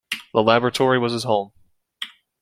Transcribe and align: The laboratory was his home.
The 0.33 0.41
laboratory 0.41 0.97
was 0.97 1.13
his 1.13 1.25
home. 1.25 1.51